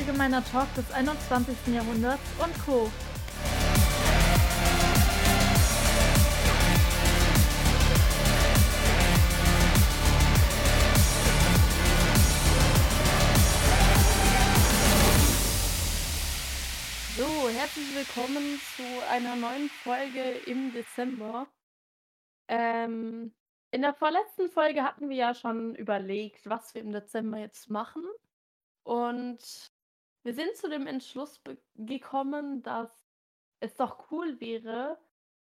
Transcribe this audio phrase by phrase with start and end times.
[0.00, 1.74] allgemeiner Talk des 21.
[1.74, 2.90] Jahrhunderts und Co.
[17.18, 21.46] So, herzlich willkommen zu einer neuen Folge im Dezember.
[22.48, 23.34] Ähm,
[23.70, 28.02] in der vorletzten Folge hatten wir ja schon überlegt, was wir im Dezember jetzt machen.
[28.82, 29.70] Und
[30.22, 31.40] wir sind zu dem Entschluss
[31.76, 32.90] gekommen, dass
[33.60, 34.98] es doch cool wäre,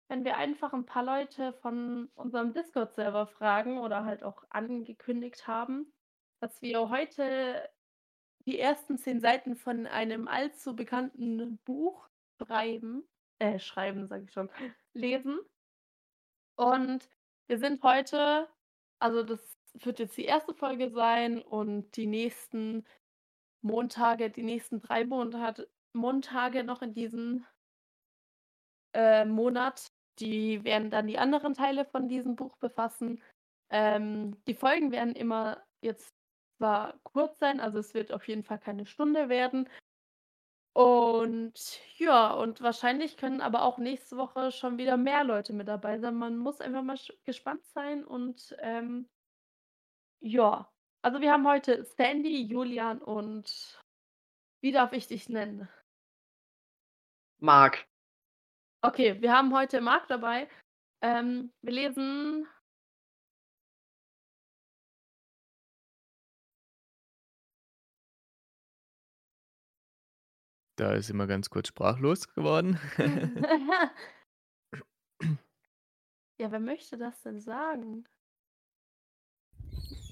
[0.08, 5.92] wenn wir einfach ein paar Leute von unserem Discord-Server fragen oder halt auch angekündigt haben,
[6.40, 7.68] dass wir heute
[8.46, 12.08] die ersten zehn Seiten von einem allzu bekannten Buch
[12.38, 13.04] schreiben,
[13.38, 14.50] äh, schreiben, sag ich schon,
[14.92, 15.38] lesen.
[16.56, 17.08] Und
[17.46, 18.48] wir sind heute,
[18.98, 22.84] also das wird jetzt die erste Folge sein und die nächsten
[23.64, 27.44] Montage, die nächsten drei Monat, Montage noch in diesem
[28.92, 29.86] äh, Monat,
[30.18, 33.22] die werden dann die anderen Teile von diesem Buch befassen.
[33.70, 36.14] Ähm, die Folgen werden immer jetzt
[36.58, 39.68] zwar kurz sein, also es wird auf jeden Fall keine Stunde werden,
[40.74, 46.00] und ja, und wahrscheinlich können aber auch nächste Woche schon wieder mehr Leute mit dabei
[46.00, 46.16] sein.
[46.16, 49.08] Man muss einfach mal gespannt sein und ähm,
[50.20, 50.73] ja.
[51.04, 53.78] Also wir haben heute Sandy, Julian und
[54.62, 55.68] wie darf ich dich nennen?
[57.42, 57.86] Marc.
[58.80, 60.48] Okay, wir haben heute Marc dabei.
[61.02, 62.46] Ähm, wir lesen
[70.76, 72.80] Da ist immer ganz kurz sprachlos geworden.
[76.40, 78.08] Ja, wer möchte das denn sagen?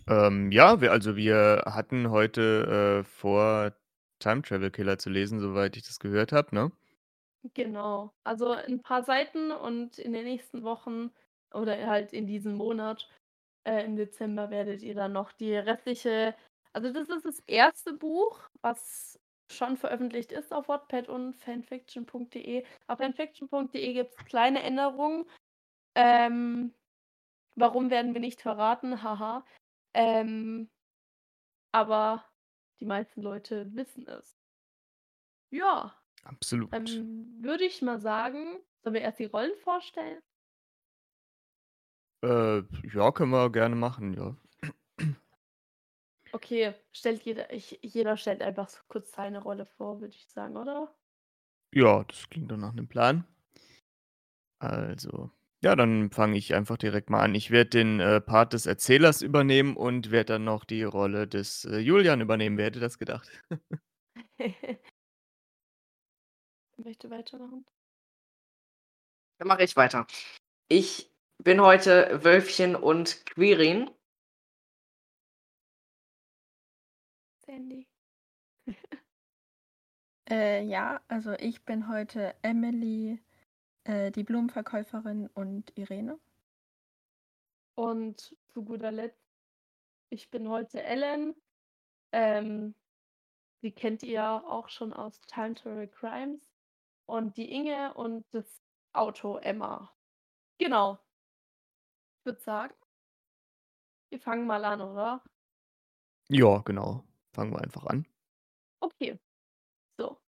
[0.09, 3.73] Ähm, ja, wir also wir hatten heute, äh, vor,
[4.19, 6.73] Time Travel Killer zu lesen, soweit ich das gehört habe, ne?
[7.55, 8.13] Genau.
[8.25, 11.11] Also ein paar Seiten und in den nächsten Wochen
[11.53, 13.09] oder halt in diesem Monat,
[13.65, 16.35] äh, im Dezember werdet ihr dann noch die restliche
[16.75, 19.21] also das ist das erste Buch, was
[19.51, 22.65] schon veröffentlicht ist auf Wattpad und fanfiction.de.
[22.87, 25.27] Auf fanfiction.de gibt es kleine Änderungen.
[25.95, 26.75] Ähm,
[27.57, 29.03] warum werden wir nicht verraten?
[29.03, 29.45] Haha.
[29.95, 30.71] Ähm,
[31.73, 32.25] aber
[32.81, 34.39] die meisten Leute wissen es.
[35.51, 35.95] Ja.
[36.25, 36.73] Absolut.
[36.73, 36.87] Dann
[37.41, 40.23] würde ich mal sagen, sollen wir erst die Rollen vorstellen?
[42.23, 42.63] Äh,
[42.95, 44.37] ja, können wir gerne machen, ja.
[46.33, 50.57] Okay, stellt jeder, ich, jeder stellt einfach so kurz seine Rolle vor, würde ich sagen,
[50.57, 50.95] oder?
[51.75, 53.27] Ja, das klingt doch nach einem Plan.
[54.59, 55.31] Also,
[55.63, 57.35] ja, dann fange ich einfach direkt mal an.
[57.37, 61.65] Ich werde den äh, Part des Erzählers übernehmen und werde dann noch die Rolle des
[61.65, 62.59] äh, Julian übernehmen.
[62.59, 63.31] Wer hätte das gedacht?
[66.77, 67.65] Möchte weitermachen?
[69.39, 70.07] Dann mache ich weiter.
[70.69, 73.89] Ich bin heute Wölfchen und Quirin.
[77.47, 77.87] Sandy.
[80.31, 83.19] Äh, ja, also ich bin heute Emily,
[83.85, 86.19] äh, die Blumenverkäuferin und Irene.
[87.75, 89.25] Und zu guter Letzt,
[90.11, 91.35] ich bin heute Ellen.
[92.13, 92.75] Ähm,
[93.63, 96.53] die kennt ihr ja auch schon aus Time Travel Crimes.
[97.07, 99.93] Und die Inge und das Auto Emma.
[100.59, 100.99] Genau.
[102.19, 102.75] Ich würde sagen,
[104.11, 105.25] wir fangen mal an, oder?
[106.29, 107.05] Ja, genau.
[107.33, 108.07] Fangen wir einfach an.
[108.81, 109.19] Okay.
[109.99, 110.21] So.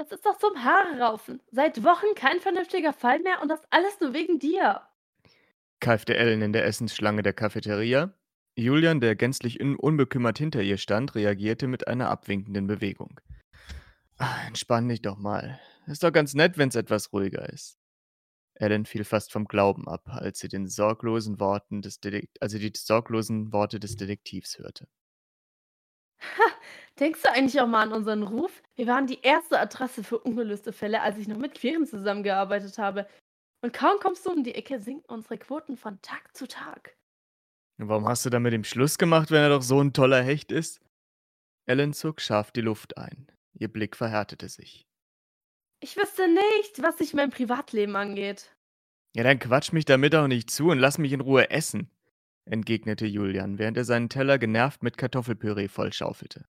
[0.00, 1.42] Das ist doch zum Haare raufen.
[1.50, 4.80] Seit Wochen kein vernünftiger Fall mehr und das alles nur wegen dir.
[5.78, 8.14] keifte Ellen in der Essensschlange der Cafeteria.
[8.56, 13.20] Julian, der gänzlich un unbekümmert hinter ihr stand, reagierte mit einer abwinkenden Bewegung.
[14.16, 15.60] Ah, entspann dich doch mal.
[15.86, 17.78] Ist doch ganz nett, wenn's etwas ruhiger ist.
[18.54, 22.58] Ellen fiel fast vom Glauben ab, als sie den sorglosen Worten des Dedekt als sie
[22.58, 24.88] die sorglosen Worte des Detektivs hörte.
[26.22, 26.44] Ha,
[26.98, 28.62] denkst du eigentlich auch mal an unseren Ruf?
[28.76, 33.06] Wir waren die erste Adresse für ungelöste Fälle, als ich noch mit Queren zusammengearbeitet habe.
[33.62, 36.96] Und kaum kommst du um die Ecke, sinken unsere Quoten von Tag zu Tag.
[37.78, 40.80] Warum hast du damit dem Schluss gemacht, wenn er doch so ein toller Hecht ist?
[41.66, 43.30] Ellen zog scharf die Luft ein.
[43.54, 44.86] Ihr Blick verhärtete sich.
[45.82, 48.54] Ich wüsste nicht, was sich mein Privatleben angeht.
[49.14, 51.90] Ja, dann quatsch mich damit auch nicht zu und lass mich in Ruhe essen,
[52.44, 56.46] entgegnete Julian, während er seinen Teller genervt mit Kartoffelpüree vollschaufelte.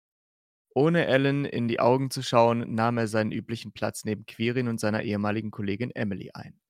[0.77, 4.79] Ohne Ellen in die Augen zu schauen, nahm er seinen üblichen Platz neben Quirin und
[4.79, 6.61] seiner ehemaligen Kollegin Emily ein.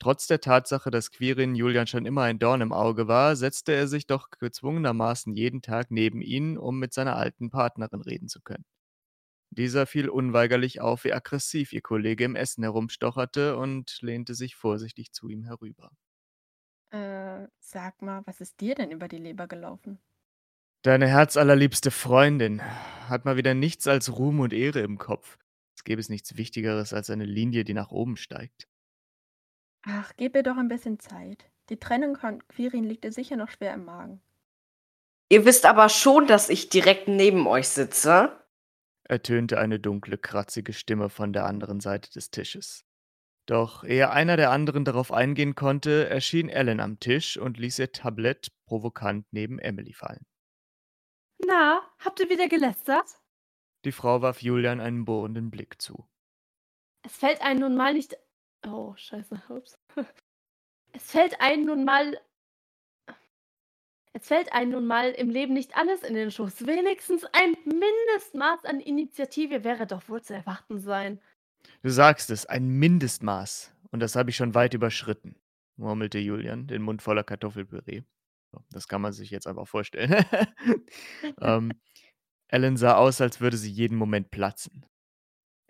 [0.00, 3.88] Trotz der Tatsache, dass Quirin Julian schon immer ein Dorn im Auge war, setzte er
[3.88, 8.66] sich doch gezwungenermaßen jeden Tag neben ihn, um mit seiner alten Partnerin reden zu können.
[9.50, 15.12] Dieser fiel unweigerlich auf, wie aggressiv ihr Kollege im Essen herumstocherte und lehnte sich vorsichtig
[15.12, 15.92] zu ihm herüber.
[16.92, 20.00] Äh, sag mal, was ist dir denn über die Leber gelaufen?
[20.82, 22.62] Deine herzallerliebste Freundin
[23.06, 25.36] hat mal wieder nichts als Ruhm und Ehre im Kopf.
[25.76, 28.66] Es gäbe es nichts Wichtigeres als eine Linie, die nach oben steigt.
[29.82, 31.50] Ach, gib ihr doch ein bisschen Zeit.
[31.68, 34.22] Die Trennung von Quirin liegt dir sicher noch schwer im Magen.
[35.28, 38.42] Ihr wisst aber schon, dass ich direkt neben euch sitze.
[39.04, 42.86] ertönte eine dunkle, kratzige Stimme von der anderen Seite des Tisches.
[43.44, 47.92] Doch ehe einer der anderen darauf eingehen konnte, erschien Ellen am Tisch und ließ ihr
[47.92, 50.24] Tablett provokant neben Emily fallen.
[51.46, 53.18] Na, habt ihr wieder gelästert?
[53.84, 56.06] Die Frau warf Julian einen bohrenden Blick zu.
[57.02, 58.16] Es fällt einem nun mal nicht.
[58.66, 59.42] Oh, scheiße.
[59.48, 59.78] Ups.
[60.92, 62.20] Es fällt einem nun mal.
[64.12, 66.66] Es fällt einem nun mal im Leben nicht alles in den Schuss.
[66.66, 71.20] Wenigstens ein Mindestmaß an Initiative wäre doch wohl zu erwarten sein.
[71.82, 73.72] Du sagst es, ein Mindestmaß.
[73.92, 75.36] Und das habe ich schon weit überschritten,
[75.76, 78.02] murmelte Julian, den Mund voller Kartoffelpüree.
[78.70, 80.24] Das kann man sich jetzt einfach vorstellen.
[81.40, 81.72] ähm,
[82.48, 84.86] Ellen sah aus, als würde sie jeden Moment platzen.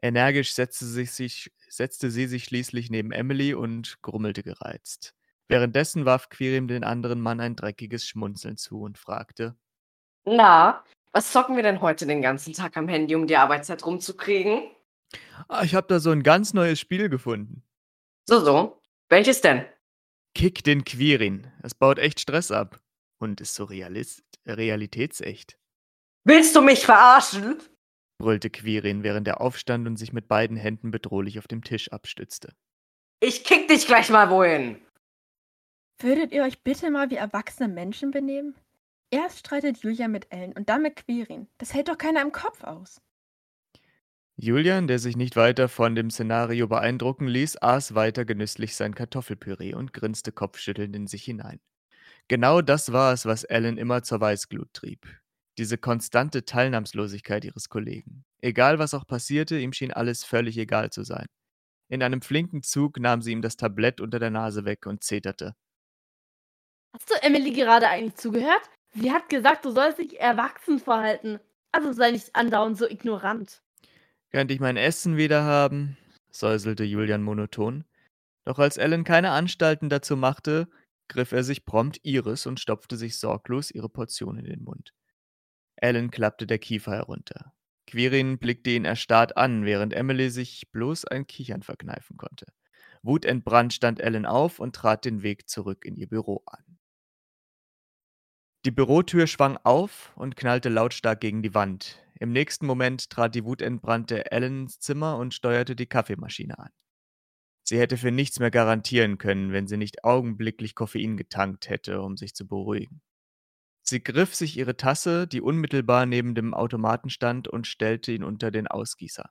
[0.03, 5.15] Energisch setzte, sich, sich, setzte sie sich schließlich neben Emily und grummelte gereizt.
[5.49, 9.57] Währenddessen warf Quirim den anderen Mann ein dreckiges Schmunzeln zu und fragte:
[10.25, 14.71] Na, was zocken wir denn heute den ganzen Tag am Handy, um die Arbeitszeit rumzukriegen?
[15.49, 17.63] ah, Ich habe da so ein ganz neues Spiel gefunden.
[18.29, 18.81] So, so.
[19.09, 19.67] Welches denn?
[20.41, 21.49] Kick den Quirin.
[21.63, 22.81] Es baut echt Stress ab.
[23.21, 25.59] Und ist so realist, realitätsecht.
[26.25, 27.59] Willst du mich verarschen?
[28.19, 32.55] brüllte Quirin, während er aufstand und sich mit beiden Händen bedrohlich auf dem Tisch abstützte.
[33.23, 34.81] Ich kick dich gleich mal wohin.
[35.99, 38.55] Würdet ihr euch bitte mal wie erwachsene Menschen benehmen?
[39.11, 41.49] Erst streitet Julia mit Ellen und dann mit Quirin.
[41.59, 43.03] Das hält doch keiner im Kopf aus.
[44.43, 49.75] Julian, der sich nicht weiter von dem Szenario beeindrucken ließ, aß weiter genüsslich sein Kartoffelpüree
[49.75, 51.61] und grinste kopfschüttelnd in sich hinein.
[52.27, 55.07] Genau das war es, was Ellen immer zur Weißglut trieb.
[55.59, 58.25] Diese konstante Teilnahmslosigkeit ihres Kollegen.
[58.41, 61.27] Egal was auch passierte, ihm schien alles völlig egal zu sein.
[61.91, 65.55] In einem flinken Zug nahm sie ihm das Tablett unter der Nase weg und zeterte.
[66.95, 68.71] Hast du Emily gerade eigentlich zugehört?
[68.95, 71.41] Sie hat gesagt, du sollst dich erwachsen verhalten.
[71.73, 73.63] Also sei nicht andauernd so ignorant.
[74.31, 75.97] Könnte ich mein Essen wieder haben?
[76.31, 77.85] säuselte Julian monoton.
[78.45, 80.69] Doch als Ellen keine Anstalten dazu machte,
[81.09, 84.93] griff er sich prompt ihres und stopfte sich sorglos ihre Portion in den Mund.
[85.77, 87.53] Ellen klappte der Kiefer herunter.
[87.87, 92.47] Quirin blickte ihn erstarrt an, während Emily sich bloß ein Kichern verkneifen konnte.
[93.03, 96.79] Wutentbrannt stand Ellen auf und trat den Weg zurück in ihr Büro an.
[98.65, 102.00] Die Bürotür schwang auf und knallte lautstark gegen die Wand.
[102.21, 106.71] Im nächsten Moment trat die wutentbrannte Ellen ins Zimmer und steuerte die Kaffeemaschine an.
[107.63, 112.19] Sie hätte für nichts mehr garantieren können, wenn sie nicht augenblicklich Koffein getankt hätte, um
[112.19, 113.01] sich zu beruhigen.
[113.83, 118.51] Sie griff sich ihre Tasse, die unmittelbar neben dem Automaten stand, und stellte ihn unter
[118.51, 119.31] den Ausgießer.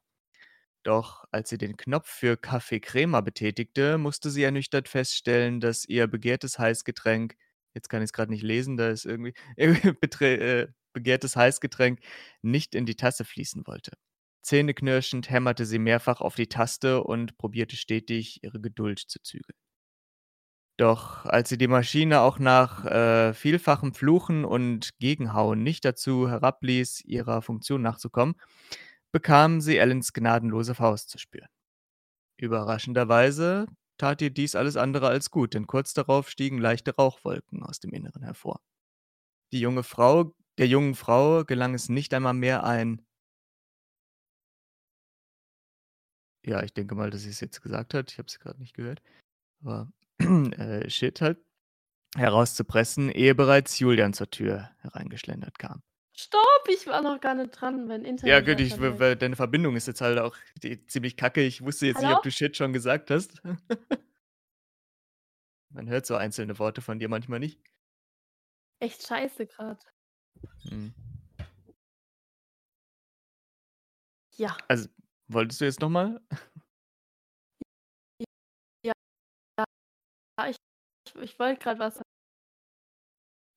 [0.81, 6.07] Doch als sie den Knopf für Kaffee Crema betätigte, musste sie ernüchtert feststellen, dass ihr
[6.07, 7.36] begehrtes Heißgetränk,
[7.75, 12.00] jetzt kann ich es gerade nicht lesen, da ist irgendwie, äh, begehrtes Heißgetränk
[12.41, 13.93] nicht in die Tasse fließen wollte.
[14.41, 19.58] Zähneknirschend hämmerte sie mehrfach auf die Taste und probierte stetig, ihre Geduld zu zügeln.
[20.77, 27.01] Doch als sie die Maschine auch nach äh, vielfachem Fluchen und Gegenhauen nicht dazu herabließ,
[27.01, 28.36] ihrer Funktion nachzukommen,
[29.12, 31.50] bekam sie Ellens gnadenlose Faust zu spüren.
[32.38, 33.67] Überraschenderweise
[33.98, 37.91] tat ihr dies alles andere als gut, denn kurz darauf stiegen leichte Rauchwolken aus dem
[37.91, 38.62] Inneren hervor.
[39.51, 43.01] Die junge Frau, der jungen Frau gelang es nicht einmal mehr ein
[46.46, 48.12] Ja, ich denke mal, dass sie es jetzt gesagt hat.
[48.12, 49.01] Ich habe es gerade nicht gehört.
[49.62, 51.38] Aber äh, Shit halt
[52.16, 55.84] herauszupressen, ehe bereits Julian zur Tür hereingeschlendert kam.
[56.18, 58.25] Stopp, ich war noch gar nicht dran, wenn Internet.
[58.25, 58.75] Ja, gut, ich,
[59.20, 61.42] deine Verbindung ist jetzt halt auch die, ziemlich kacke.
[61.42, 62.18] Ich wusste jetzt nicht, Hallo?
[62.18, 63.42] ob du Shit schon gesagt hast.
[65.70, 67.62] Man hört so einzelne Worte von dir manchmal nicht.
[68.80, 69.80] Echt scheiße gerade.
[70.69, 70.93] Hm.
[74.38, 74.55] Ja.
[74.67, 74.88] Also,
[75.27, 76.22] wolltest du jetzt nochmal?
[80.48, 80.55] Ich,
[81.22, 82.03] ich wollte gerade was sagen.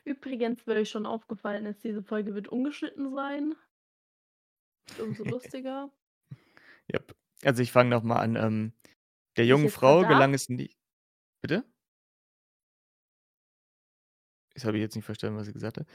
[0.05, 3.55] Übrigens, weil euch schon aufgefallen ist, diese Folge wird ungeschnitten sein.
[4.99, 5.91] Umso lustiger.
[6.93, 7.17] Yep.
[7.45, 8.35] Also ich fange nochmal an.
[8.35, 8.73] Ähm,
[9.37, 10.77] der ich jungen Frau gelang es nicht.
[11.41, 11.65] Bitte?
[14.55, 15.87] Das habe ich jetzt nicht verstanden, was sie gesagt hat.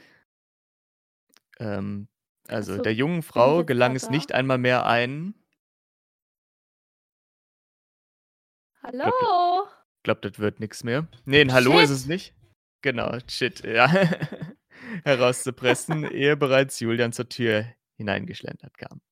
[1.58, 2.08] Ähm,
[2.48, 5.34] also Achso, der jungen ich Frau gelang es nicht einmal mehr ein
[8.82, 9.12] Hallo?
[10.08, 11.06] glaube, das wird nix mehr.
[11.26, 12.08] Ne, 'n Hallo ist es Shit.
[12.08, 12.34] nicht.
[12.80, 13.88] Genau, shit, ja.
[15.04, 19.02] Herauszupressen, ehe bereits Julian zur Tür hineingeschlendert kam.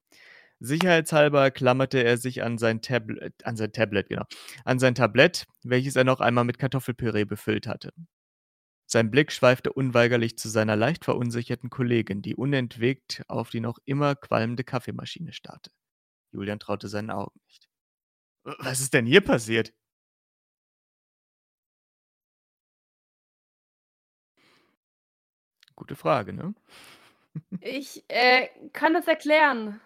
[0.58, 4.24] Sicherheitshalber klammerte er sich an sein Tablet an sein Tablet, genau,
[4.64, 7.92] an sein Tablett, welches er noch einmal mit Kartoffelpüree befüllt hatte.
[8.86, 14.14] Sein Blick schweifte unweigerlich zu seiner leicht verunsicherten Kollegin, die unentwegt auf die noch immer
[14.14, 15.72] qualmende Kaffeemaschine starrte.
[16.32, 17.68] Julian traute seinen Augen nicht.
[18.44, 19.74] Was ist denn hier passiert?
[25.74, 26.54] Gute Frage, ne?
[27.60, 29.80] Ich, äh, kann das erklären.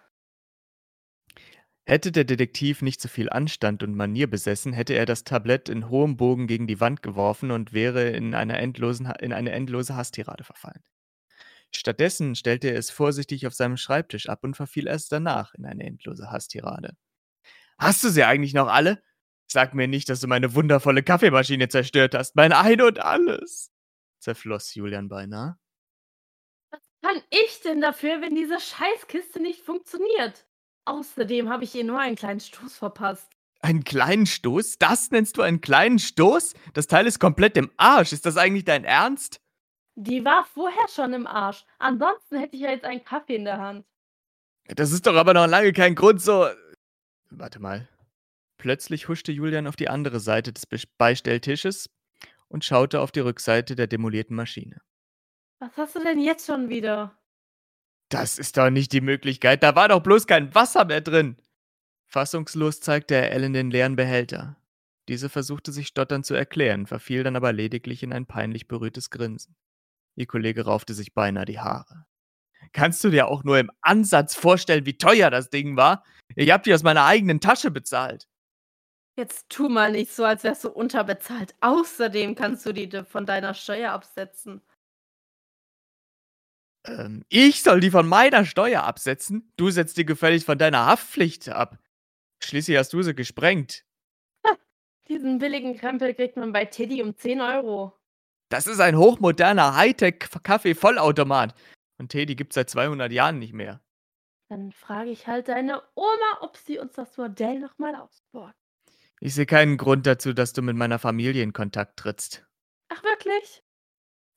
[1.85, 5.89] Hätte der Detektiv nicht so viel Anstand und Manier besessen, hätte er das Tablett in
[5.89, 10.43] hohem Bogen gegen die Wand geworfen und wäre in einer endlosen in eine endlose Hasstirade
[10.43, 10.83] verfallen.
[11.71, 15.83] Stattdessen stellte er es vorsichtig auf seinem Schreibtisch ab und verfiel erst danach in eine
[15.85, 16.95] endlose Hasstirade.
[17.79, 19.03] „Hast du sie eigentlich noch alle?
[19.47, 23.71] Sag mir nicht, dass du meine wundervolle Kaffeemaschine zerstört hast, mein Ein und Alles!“
[24.19, 25.57] zerfloss Julian beinahe.
[26.69, 30.45] Was kann ich denn dafür, wenn diese Scheißkiste nicht funktioniert?
[30.85, 33.29] Außerdem habe ich ihr nur einen kleinen Stoß verpasst.
[33.61, 34.79] Einen kleinen Stoß?
[34.79, 36.55] Das nennst du einen kleinen Stoß?
[36.73, 38.11] Das Teil ist komplett im Arsch.
[38.11, 39.39] Ist das eigentlich dein Ernst?
[39.95, 41.63] Die war vorher schon im Arsch.
[41.77, 43.85] Ansonsten hätte ich ja jetzt einen Kaffee in der Hand.
[44.65, 46.47] Das ist doch aber noch lange kein Grund, so.
[47.29, 47.87] Warte mal.
[48.57, 50.65] Plötzlich huschte Julian auf die andere Seite des
[50.97, 51.89] Beistelltisches
[52.47, 54.81] und schaute auf die Rückseite der demolierten Maschine.
[55.59, 57.17] Was hast du denn jetzt schon wieder?
[58.11, 59.63] Das ist doch nicht die Möglichkeit.
[59.63, 61.37] Da war doch bloß kein Wasser mehr drin.
[62.07, 64.57] Fassungslos zeigte er Ellen den leeren Behälter.
[65.07, 69.55] Diese versuchte sich stotternd zu erklären, verfiel dann aber lediglich in ein peinlich berührtes Grinsen.
[70.15, 72.05] Ihr Kollege raufte sich beinahe die Haare.
[72.73, 76.03] Kannst du dir auch nur im Ansatz vorstellen, wie teuer das Ding war?
[76.35, 78.27] Ich hab die aus meiner eigenen Tasche bezahlt.
[79.17, 81.55] Jetzt tu mal nicht so, als wärst du unterbezahlt.
[81.61, 84.61] Außerdem kannst du die von deiner Steuer absetzen.
[86.85, 89.51] Ähm, ich soll die von meiner Steuer absetzen?
[89.57, 91.77] Du setzt die gefälligst von deiner Haftpflicht ab.
[92.43, 93.85] Schließlich hast du sie gesprengt.
[95.07, 97.99] Diesen billigen Krempel kriegt man bei Teddy um 10 Euro.
[98.49, 101.53] Das ist ein hochmoderner Hightech-Kaffee-Vollautomat.
[101.97, 103.81] Und Teddy gibt's seit 200 Jahren nicht mehr.
[104.49, 108.55] Dann frage ich halt deine Oma, ob sie uns das Modell nochmal ausborgt.
[109.19, 112.45] Ich sehe keinen Grund dazu, dass du mit meiner Familie in Kontakt trittst.
[112.89, 113.63] Ach wirklich?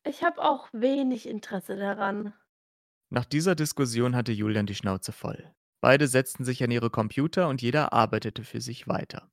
[0.07, 2.35] Ich habe auch wenig Interesse daran.
[3.11, 5.55] Nach dieser Diskussion hatte Julian die Schnauze voll.
[5.81, 9.31] Beide setzten sich an ihre Computer und jeder arbeitete für sich weiter.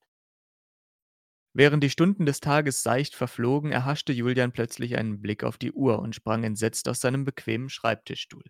[1.53, 5.99] Während die Stunden des Tages seicht verflogen, erhaschte Julian plötzlich einen Blick auf die Uhr
[5.99, 8.43] und sprang entsetzt aus seinem bequemen Schreibtischstuhl.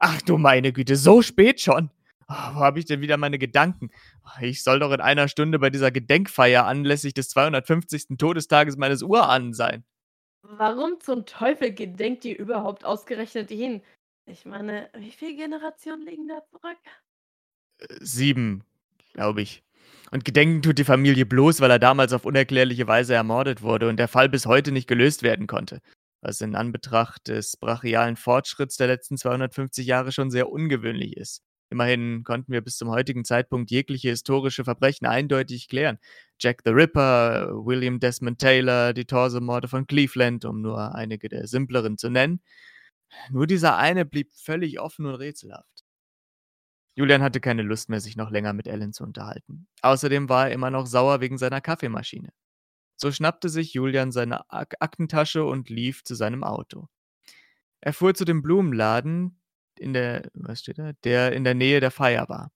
[0.00, 1.90] Ach du meine Güte, so spät schon!
[2.26, 3.90] Ah, wo habe ich denn wieder meine Gedanken?
[4.40, 8.16] Ich soll doch in einer Stunde bei dieser Gedenkfeier anlässlich des 250.
[8.18, 9.84] Todestages meines Urahnen sein.
[10.46, 13.82] Warum zum Teufel gedenkt ihr überhaupt ausgerechnet ihn?
[14.26, 16.76] Ich meine, wie viele Generationen liegen da zurück?
[17.78, 18.64] Äh, Sieben,
[19.14, 19.62] glaube ich.
[20.10, 23.96] Und gedenken tut die Familie bloß, weil er damals auf unerklärliche Weise ermordet wurde und
[23.96, 25.80] der Fall bis heute nicht gelöst werden konnte.
[26.20, 31.42] Was in Anbetracht des brachialen Fortschritts der letzten 250 Jahre schon sehr ungewöhnlich ist.
[31.74, 35.98] Immerhin konnten wir bis zum heutigen Zeitpunkt jegliche historische Verbrechen eindeutig klären.
[36.38, 41.98] Jack the Ripper, William Desmond Taylor, die Torso-Morde von Cleveland, um nur einige der simpleren
[41.98, 42.40] zu nennen.
[43.28, 45.84] Nur dieser eine blieb völlig offen und rätselhaft.
[46.94, 49.66] Julian hatte keine Lust mehr, sich noch länger mit Ellen zu unterhalten.
[49.82, 52.32] Außerdem war er immer noch sauer wegen seiner Kaffeemaschine.
[52.94, 56.86] So schnappte sich Julian seine Ak Aktentasche und lief zu seinem Auto.
[57.80, 59.40] Er fuhr zu dem Blumenladen,
[59.80, 60.92] in der, was steht da?
[61.04, 62.52] Der in der Nähe der Feier war.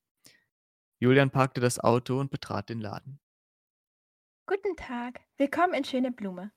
[1.01, 3.21] Julian parkte das Auto und betrat den Laden,
[4.47, 6.53] Guten Tag, willkommen in Schöne Blume.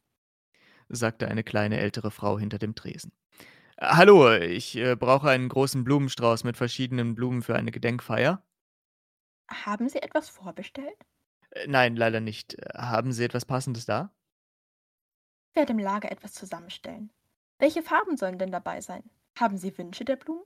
[0.89, 3.11] sagte eine kleine ältere Frau hinter dem Tresen.
[3.77, 8.43] "Äh, Hallo, ich äh, brauche einen großen Blumenstrauß mit verschiedenen Blumen für eine Gedenkfeier.
[9.51, 10.97] Haben Sie etwas vorbestellt?
[11.51, 12.57] Äh, Nein, leider nicht.
[12.75, 14.13] Haben Sie etwas Passendes da?
[15.51, 17.13] Ich werde im Lager etwas zusammenstellen.
[17.57, 19.09] Welche Farben sollen denn dabei sein?
[19.39, 20.43] Haben Sie Wünsche der Blumen?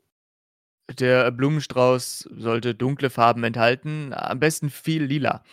[0.92, 5.44] Der Blumenstrauß sollte dunkle Farben enthalten, am besten viel lila.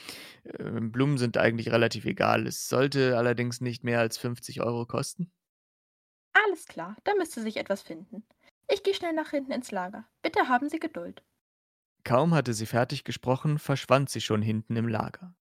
[0.44, 2.46] Äh, Blumen sind eigentlich relativ egal.
[2.46, 5.32] Es sollte allerdings nicht mehr als 50 Euro kosten.
[6.34, 8.24] Alles klar, da müsste sich etwas finden.
[8.70, 10.06] Ich gehe schnell nach hinten ins Lager.
[10.22, 11.22] Bitte haben Sie Geduld.
[12.04, 15.34] Kaum hatte sie fertig gesprochen, verschwand sie schon hinten im Lager.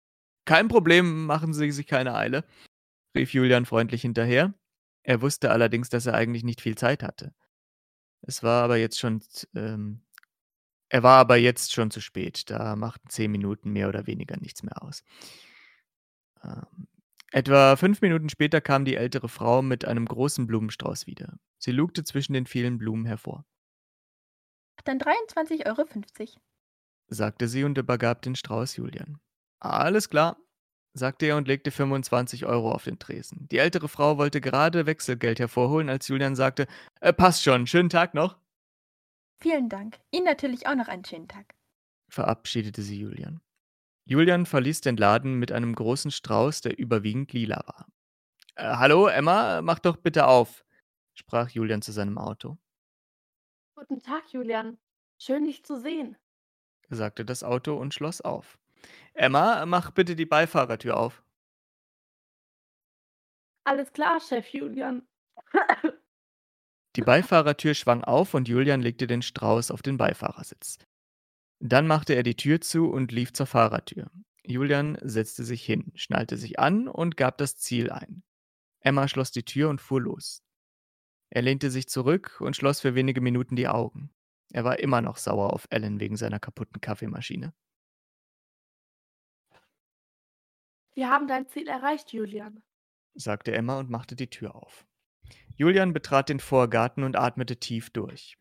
[0.46, 2.44] Kein Problem, machen Sie sich keine Eile.
[3.16, 4.54] rief Julian freundlich hinterher.
[5.04, 7.34] Er wusste allerdings, dass er eigentlich nicht viel Zeit hatte.
[8.22, 9.22] Es war aber jetzt schon,
[9.56, 10.02] ähm,
[10.90, 12.50] er war aber jetzt schon zu spät.
[12.50, 15.04] Da machten zehn Minuten mehr oder weniger nichts mehr aus.
[16.44, 16.88] Ähm,
[17.32, 21.38] etwa fünf Minuten später kam die ältere Frau mit einem großen Blumenstrauß wieder.
[21.58, 23.46] Sie lugte zwischen den vielen Blumen hervor.
[24.86, 25.86] Dann 23,50 Euro,
[27.08, 29.20] sagte sie und übergab den Strauß Julian.
[29.60, 30.38] Alles klar,
[30.94, 33.48] sagte er und legte 25 Euro auf den Tresen.
[33.52, 36.68] Die ältere Frau wollte gerade Wechselgeld hervorholen, als Julian sagte,
[37.02, 38.38] äh, passt schon, schönen Tag noch.
[39.42, 40.00] Vielen Dank.
[40.12, 41.56] Ihnen natürlich auch noch einen schönen Tag.
[42.10, 43.40] verabschiedete sie Julian.
[44.06, 47.88] Julian verließ den Laden mit einem großen Strauß, der überwiegend lila war.
[48.56, 50.66] Äh, hallo, Emma, mach doch bitte auf,
[51.14, 52.58] sprach Julian zu seinem Auto.
[53.76, 54.78] Guten Tag, Julian.
[55.20, 56.18] Schön, dich zu sehen,
[56.90, 58.58] sagte das Auto und schloss auf.
[59.20, 61.22] Emma, mach bitte die Beifahrertür auf.
[63.66, 65.06] Alles klar, Chef Julian.
[66.96, 70.78] Die Beifahrertür schwang auf und Julian legte den Strauß auf den Beifahrersitz.
[71.60, 74.10] Dann machte er die Tür zu und lief zur Fahrertür.
[74.44, 78.24] Julian setzte sich hin, schnallte sich an und gab das Ziel ein.
[78.80, 80.44] Emma schloss die Tür und fuhr los.
[81.30, 84.12] Er lehnte sich zurück und schloss für wenige Minuten die Augen.
[84.54, 87.54] Er war immer noch sauer auf Ellen wegen seiner kaputten Kaffeemaschine.
[90.94, 92.62] Wir haben dein Ziel erreicht, Julian,
[93.14, 94.86] sagte Emma und machte die Tür auf.
[95.56, 98.38] Julian betrat den Vorgarten und atmete tief durch.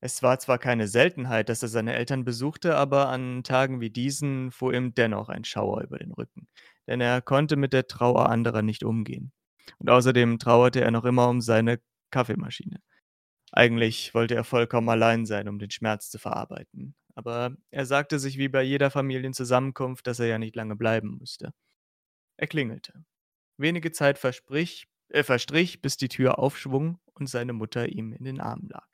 [0.00, 4.50] Es war zwar keine Seltenheit, dass er seine Eltern besuchte, aber an Tagen wie diesen
[4.50, 6.48] fuhr ihm dennoch ein Schauer über den Rücken,
[6.88, 9.32] denn er konnte mit der Trauer anderer nicht umgehen.
[9.78, 11.80] Und außerdem trauerte er noch immer um seine
[12.10, 12.80] Kaffeemaschine.
[13.52, 16.94] Eigentlich wollte er vollkommen allein sein, um den Schmerz zu verarbeiten.
[17.14, 21.52] Aber er sagte sich wie bei jeder Familienzusammenkunft, dass er ja nicht lange bleiben musste.
[22.36, 23.04] Er klingelte.
[23.58, 28.40] Wenige Zeit versprich, äh, verstrich, bis die Tür aufschwung und seine Mutter ihm in den
[28.40, 28.88] Armen lag.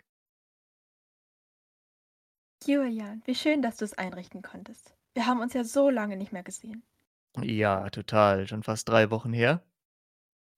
[2.64, 4.94] Julian, wie schön, dass du es einrichten konntest.
[5.14, 6.83] Wir haben uns ja so lange nicht mehr gesehen.
[7.40, 8.46] Ja, total.
[8.46, 9.62] Schon fast drei Wochen her.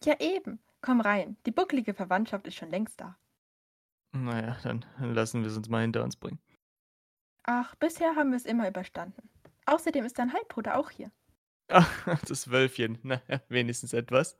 [0.04, 0.60] Ja, eben.
[0.80, 1.36] Komm rein.
[1.46, 3.18] Die bucklige Verwandtschaft ist schon längst da.
[4.12, 6.40] Naja, dann lassen wir es uns mal hinter uns bringen.
[7.44, 9.28] Ach, bisher haben wir es immer überstanden.
[9.66, 11.12] Außerdem ist dein Halbbruder auch hier.
[12.28, 12.98] Das Wölfchen.
[13.02, 14.36] Naja, wenigstens etwas.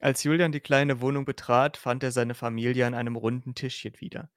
[0.00, 4.30] Als Julian die kleine Wohnung betrat, fand er seine Familie an einem runden Tischchen wieder.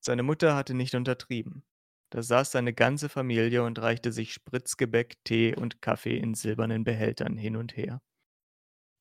[0.00, 1.64] Seine Mutter hatte nicht untertrieben.
[2.10, 7.36] Da saß seine ganze Familie und reichte sich Spritzgebäck, Tee und Kaffee in silbernen Behältern
[7.36, 8.00] hin und her.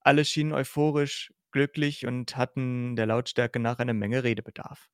[0.01, 4.89] Alle schienen euphorisch, glücklich und hatten der Lautstärke nach eine Menge Redebedarf.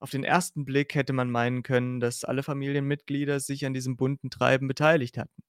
[0.00, 4.30] Auf den ersten Blick hätte man meinen können, dass alle Familienmitglieder sich an diesem bunten
[4.30, 5.42] Treiben beteiligt hatten.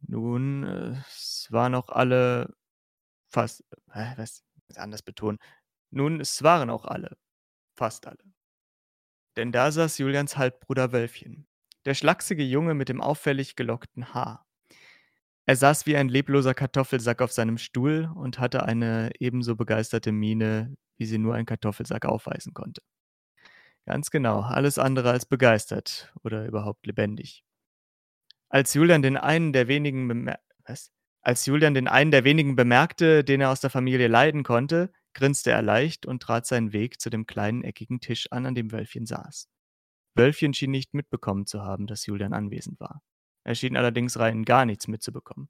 [0.00, 2.54] Nun, es waren auch alle
[3.30, 4.44] fast, äh, was,
[4.76, 5.38] anders betonen.
[5.90, 7.16] Nun, es waren auch alle,
[7.76, 8.24] fast alle.
[9.36, 11.46] Denn da saß Julians Halbbruder Wölfchen,
[11.84, 14.46] der schlachsige Junge mit dem auffällig gelockten Haar.
[15.46, 20.76] Er saß wie ein lebloser Kartoffelsack auf seinem Stuhl und hatte eine ebenso begeisterte Miene,
[20.96, 22.82] wie sie nur ein Kartoffelsack aufweisen konnte.
[23.86, 27.44] Ganz genau, alles andere als begeistert oder überhaupt lebendig.
[28.50, 30.28] Als Julian den einen der wenigen
[30.66, 30.92] was?
[31.22, 35.50] Als Julian den einen der wenigen bemerkte, den er aus der Familie leiden konnte, grinste
[35.52, 39.06] er leicht und trat seinen Weg zu dem kleinen eckigen Tisch an, an dem Wölfchen
[39.06, 39.48] saß.
[40.16, 43.02] Wölfchen schien nicht mitbekommen zu haben, dass Julian anwesend war.
[43.44, 45.48] Er schien allerdings rein gar nichts mitzubekommen.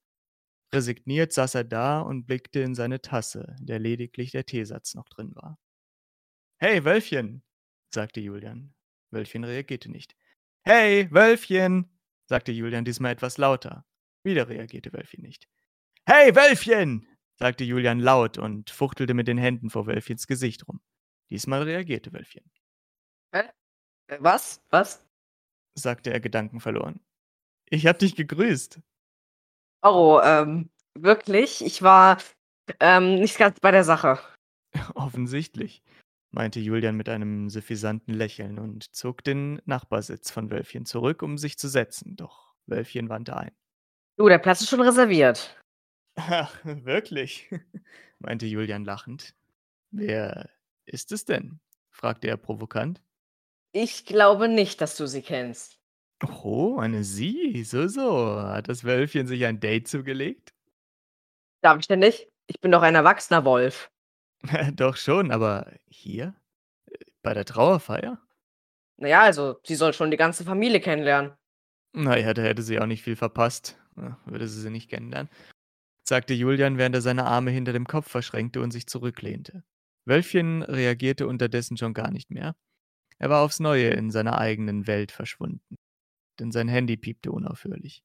[0.72, 5.08] Resigniert saß er da und blickte in seine Tasse, in der lediglich der Teesatz noch
[5.08, 5.58] drin war.
[6.58, 7.42] Hey, Wölfchen,
[7.92, 8.74] sagte Julian.
[9.10, 10.14] Wölfchen reagierte nicht.
[10.62, 11.99] Hey, Wölfchen,
[12.30, 13.84] sagte Julian diesmal etwas lauter.
[14.22, 15.48] Wieder reagierte Wölfchen nicht.
[16.06, 20.80] Hey, Wölfchen, sagte Julian laut und fuchtelte mit den Händen vor Wölfchens Gesicht rum.
[21.28, 22.48] Diesmal reagierte Wölfchen.
[23.34, 23.50] Hä?
[24.06, 24.62] Äh, was?
[24.70, 25.04] Was?
[25.74, 27.00] sagte er gedankenverloren.
[27.68, 28.80] Ich hab dich gegrüßt.
[29.82, 31.64] Oh, ähm, wirklich?
[31.64, 32.18] Ich war
[32.78, 34.20] ähm, nicht ganz bei der Sache.
[34.94, 35.82] Offensichtlich,
[36.30, 41.58] meinte Julian mit einem suffisanten Lächeln und zog den Nachbarsitz von Wölfchen zurück, um sich
[41.58, 43.52] zu setzen, doch Wölfchen wandte ein.
[44.16, 45.56] Du, der Platz ist schon reserviert.
[46.16, 47.48] Ach, wirklich?
[48.18, 49.34] meinte Julian lachend.
[49.90, 50.50] Wer
[50.84, 51.60] ist es denn?
[51.90, 53.00] fragte er provokant.
[53.72, 55.78] Ich glaube nicht, dass du sie kennst.
[56.42, 58.40] Oh, eine Sie, so, so.
[58.42, 60.52] Hat das Wölfchen sich ein Date zugelegt?
[61.62, 62.28] Darf ich denn nicht?
[62.46, 63.90] Ich bin doch ein erwachsener Wolf.
[64.74, 66.35] Doch schon, aber hier?
[67.22, 68.20] Bei der Trauerfeier?
[68.96, 71.33] Naja, also, sie soll schon die ganze Familie kennenlernen.
[71.92, 73.79] Naja, da hätte sie auch nicht viel verpasst.
[74.24, 75.31] Würde sie sie nicht kennenlernen.
[76.09, 79.64] sagte Julian, während er seine Arme hinter dem Kopf verschränkte und sich zurücklehnte.
[80.07, 82.57] Wölfchen reagierte unterdessen schon gar nicht mehr.
[83.18, 85.76] Er war aufs Neue in seiner eigenen Welt verschwunden,
[86.38, 88.03] denn sein Handy piepte unaufhörlich.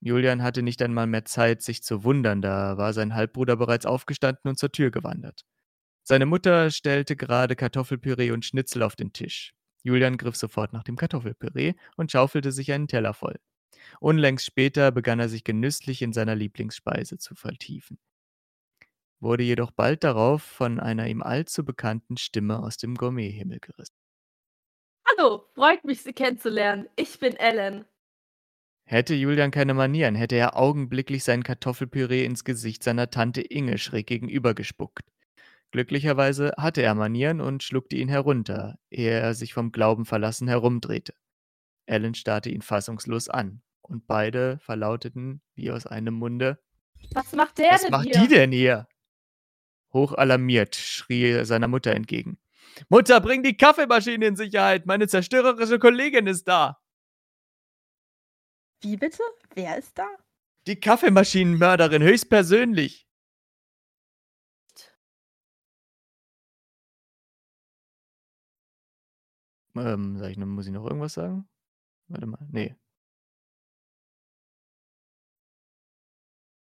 [0.00, 4.48] Julian hatte nicht einmal mehr Zeit, sich zu wundern, da war sein Halbbruder bereits aufgestanden
[4.50, 5.44] und zur Tür gewandert.
[6.04, 9.54] Seine Mutter stellte gerade Kartoffelpüree und Schnitzel auf den Tisch.
[9.84, 13.36] Julian griff sofort nach dem Kartoffelpüree und schaufelte sich einen Teller voll.
[14.00, 17.98] Unlängst später begann er sich genüsslich in seiner Lieblingsspeise zu vertiefen,
[19.20, 23.94] wurde jedoch bald darauf von einer ihm allzu bekannten Stimme aus dem Gourmethimmel gerissen.
[25.04, 26.88] Hallo, freut mich, Sie kennenzulernen.
[26.96, 27.86] Ich bin Ellen.
[28.88, 34.06] Hätte Julian keine Manieren, hätte er augenblicklich sein Kartoffelpüree ins Gesicht seiner Tante Inge schräg
[34.06, 35.04] gegenüber gespuckt.
[35.72, 41.14] Glücklicherweise hatte er Manieren und schluckte ihn herunter, ehe er sich vom Glauben verlassen herumdrehte.
[41.86, 46.60] Ellen starrte ihn fassungslos an, und beide verlauteten wie aus einem Munde
[47.12, 48.20] Was macht der Was denn macht hier?
[48.20, 48.86] die denn hier?
[49.92, 52.38] Hoch alarmiert schrie er seiner Mutter entgegen.
[52.88, 54.86] Mutter, bring die Kaffeemaschine in Sicherheit.
[54.86, 56.78] Meine zerstörerische Kollegin ist da.
[58.80, 59.22] Wie bitte?
[59.54, 60.06] Wer ist da?
[60.66, 63.06] Die Kaffeemaschinenmörderin höchstpersönlich.
[69.76, 71.48] Ähm, sag ich noch, muss ich noch irgendwas sagen?
[72.08, 72.46] Warte mal.
[72.50, 72.76] Nee.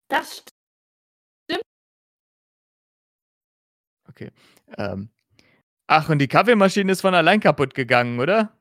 [0.08, 0.52] Das st-
[4.08, 4.30] Okay.
[4.76, 5.10] Ähm.
[5.88, 8.57] Ach, und die Kaffeemaschine ist von allein kaputt gegangen, oder?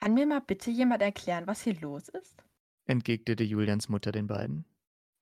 [0.00, 2.42] Kann mir mal bitte jemand erklären, was hier los ist?
[2.86, 4.64] entgegnete Julians Mutter den beiden.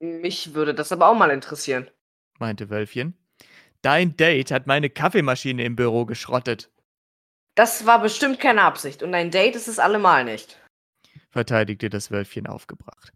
[0.00, 1.90] Mich würde das aber auch mal interessieren.
[2.38, 3.14] meinte Wölfchen.
[3.82, 6.70] Dein Date hat meine Kaffeemaschine im Büro geschrottet,
[7.56, 10.58] Das war bestimmt keine Absicht und ein Date ist es allemal nicht.
[11.30, 13.12] verteidigte das Wölfchen aufgebracht.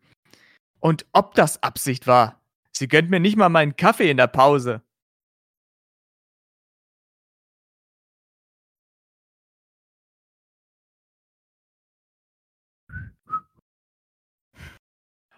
[0.81, 2.40] Und ob das Absicht war?
[2.77, 4.83] Sie gönnt mir nicht mal meinen Kaffee in der Pause.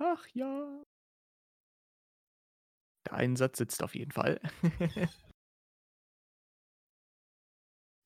[0.06, 0.84] Ach ja.
[3.06, 4.38] Der Einsatz sitzt auf jeden Fall.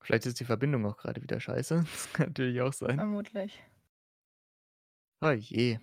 [0.01, 1.85] Vielleicht ist die Verbindung auch gerade wieder scheiße.
[1.91, 2.99] Das kann natürlich auch sein.
[2.99, 3.61] Vermutlich.
[5.23, 5.81] Oh je.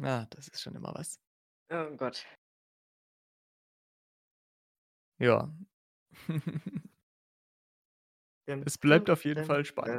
[0.00, 1.20] Ah, das ist schon immer was.
[1.70, 2.24] Oh Gott.
[5.18, 5.52] Ja.
[8.46, 9.98] Es bleibt auf jeden Fall spannend.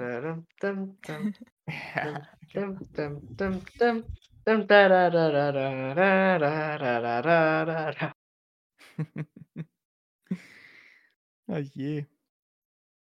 [11.47, 12.05] Oh je.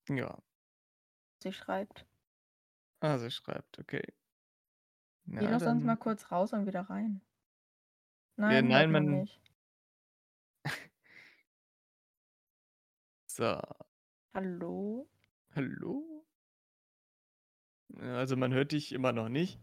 [0.09, 0.39] Ja,
[1.39, 2.05] Sie schreibt.
[3.01, 4.03] also schreibt, okay.
[5.39, 7.21] Geh Ja, doch sonst mal kurz raus und wieder rein.
[8.47, 9.41] Ja, Nein, nein, hört man nicht.
[13.27, 13.61] So,
[14.35, 15.09] Hallo?
[15.57, 16.25] hallo?
[18.01, 19.59] Ja, Also man hört dich immer noch nicht.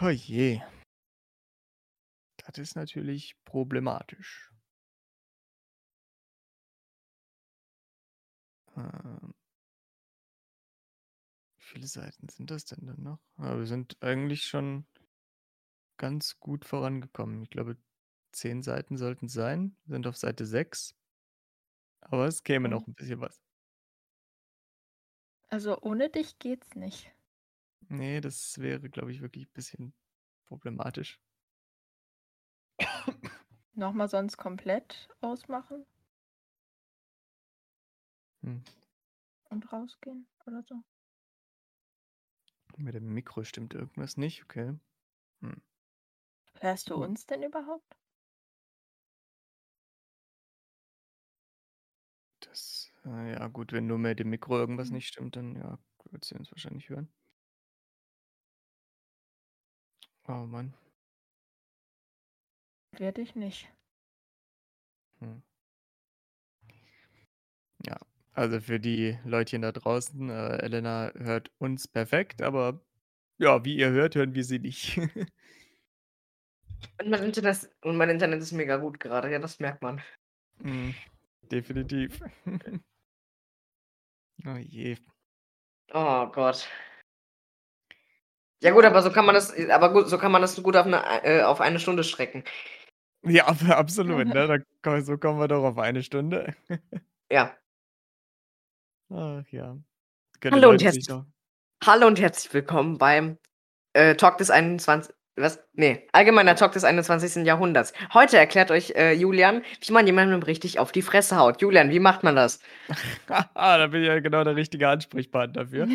[0.00, 0.60] Oh je.
[2.36, 4.50] Das ist natürlich problematisch.
[8.76, 9.34] Ähm,
[11.56, 13.20] wie viele Seiten sind das denn dann noch?
[13.36, 14.86] Ah, wir sind eigentlich schon
[15.96, 17.42] ganz gut vorangekommen.
[17.42, 17.76] Ich glaube,
[18.32, 19.76] zehn Seiten sollten es sein.
[19.84, 20.94] Wir sind auf Seite 6.
[22.00, 22.70] Aber es käme Okay.
[22.70, 23.40] noch ein bisschen was.
[25.50, 27.12] Also ohne dich geht's nicht.
[27.88, 29.94] Nee, das wäre, glaube ich, wirklich ein bisschen
[30.46, 31.20] problematisch.
[33.74, 35.84] Nochmal sonst komplett ausmachen
[38.42, 38.62] Hm.
[39.50, 40.82] und rausgehen oder so.
[42.76, 44.78] Mit dem Mikro stimmt irgendwas nicht, okay.
[46.60, 47.02] Hörst du Hm.
[47.02, 47.94] uns denn überhaupt?
[52.40, 54.92] Das, äh, ja gut, wenn nur mit dem Mikro irgendwas Mhm.
[54.92, 55.78] nicht stimmt, dann ja,
[56.10, 57.10] wird sie uns wahrscheinlich hören.
[60.28, 60.74] Oh Mann.
[62.92, 63.68] Werde ich nicht.
[65.20, 65.42] Hm.
[67.86, 67.96] Ja,
[68.32, 72.80] also für die Leutchen da draußen, äh, Elena hört uns perfekt, aber
[73.38, 74.98] ja, wie ihr hört, hören wir sie nicht.
[76.98, 80.02] Und mein, Internet, und mein Internet ist mega gut gerade, ja, das merkt man.
[80.62, 80.94] Hm,
[81.50, 82.20] definitiv.
[84.46, 84.96] oh je.
[85.92, 86.68] Oh Gott.
[88.62, 90.86] Ja gut, aber so kann man das, aber gut, so kann man das gut auf
[90.86, 92.44] eine, äh, auf eine Stunde strecken.
[93.24, 94.62] Ja, ab- absolut, ne?
[94.82, 96.54] Da, so kommen wir doch auf eine Stunde.
[97.30, 97.56] Ja.
[99.12, 99.76] Ach ja.
[100.40, 101.08] Können die Hallo und herzlich-
[101.84, 103.36] Hallo und herzlich willkommen beim
[103.94, 105.12] äh, Talk des 21.
[105.34, 105.60] Was?
[105.72, 107.44] Nee, allgemeiner Talk des 21.
[107.44, 107.92] Jahrhunderts.
[108.14, 111.60] Heute erklärt euch äh, Julian, wie man jemandem richtig auf die Fresse haut.
[111.62, 112.60] Julian, wie macht man das?
[113.54, 115.88] ah, da bin ich ja genau der richtige Ansprechpartner dafür.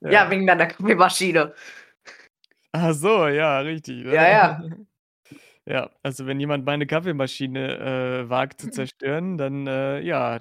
[0.00, 1.54] Ja, wegen deiner Kaffeemaschine.
[2.72, 4.04] Ach so, ja, richtig.
[4.04, 4.14] Ne?
[4.14, 4.62] Ja, ja.
[5.66, 10.38] Ja, also wenn jemand meine Kaffeemaschine äh, wagt zu zerstören, dann äh, ja,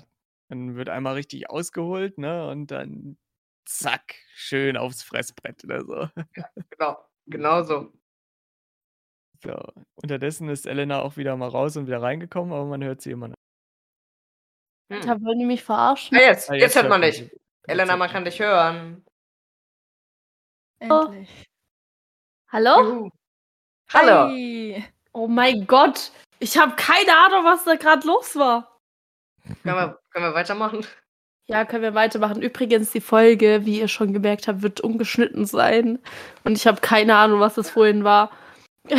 [0.50, 2.48] dann wird einmal richtig ausgeholt, ne?
[2.48, 3.18] Und dann
[3.66, 6.08] zack, schön aufs Fressbrett oder so.
[6.70, 7.92] Genau, genau so.
[9.44, 9.54] So,
[9.96, 13.28] unterdessen ist Elena auch wieder mal raus und wieder reingekommen, aber man hört sie immer
[13.28, 13.36] noch.
[14.92, 15.02] Hm.
[15.02, 16.18] Da wollen die mich verarschen.
[16.18, 17.20] Ja, jetzt, Ah, jetzt, hört man dich.
[17.20, 17.36] Jetzt
[17.68, 19.06] Elena, man kann dich hören.
[20.80, 21.47] Endlich.
[22.50, 22.82] Hallo?
[22.82, 23.10] Juhu.
[23.94, 24.30] Hallo.
[24.30, 24.84] Hi.
[25.12, 26.12] Oh mein Gott.
[26.40, 28.80] Ich habe keine Ahnung, was da gerade los war.
[29.64, 30.86] Können wir, können wir weitermachen?
[31.48, 32.42] Ja, können wir weitermachen.
[32.42, 36.00] Übrigens, die Folge, wie ihr schon gemerkt habt, wird ungeschnitten sein.
[36.44, 38.32] Und ich habe keine Ahnung, was das vorhin war.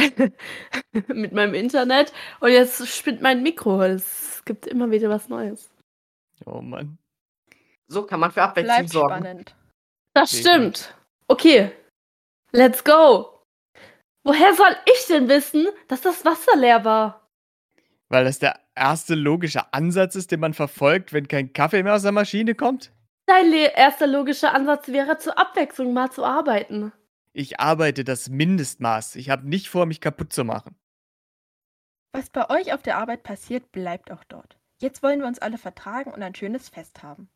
[1.08, 2.12] Mit meinem Internet.
[2.40, 3.82] Und jetzt spinnt mein Mikro.
[3.82, 5.70] Es gibt immer wieder was Neues.
[6.44, 6.98] Oh Mann.
[7.86, 9.14] So kann man für Abwechslung Bleibt sorgen.
[9.16, 9.54] spannend.
[10.14, 10.94] Das Sehr stimmt.
[11.28, 11.72] Okay.
[12.52, 13.37] Let's go.
[14.28, 17.26] Woher soll ich denn wissen, dass das Wasser leer war?
[18.10, 22.02] Weil das der erste logische Ansatz ist, den man verfolgt, wenn kein Kaffee mehr aus
[22.02, 22.92] der Maschine kommt?
[23.24, 26.92] Dein erster logischer Ansatz wäre, zur Abwechslung mal zu arbeiten.
[27.32, 29.16] Ich arbeite das Mindestmaß.
[29.16, 30.76] Ich habe nicht vor, mich kaputt zu machen.
[32.12, 34.58] Was bei euch auf der Arbeit passiert, bleibt auch dort.
[34.78, 37.30] Jetzt wollen wir uns alle vertragen und ein schönes Fest haben.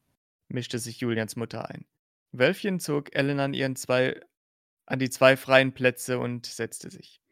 [0.48, 1.86] mischte sich Julians Mutter ein.
[2.32, 4.20] Wölfchen zog Ellen an ihren zwei
[4.92, 7.22] an die zwei freien Plätze und setzte sich.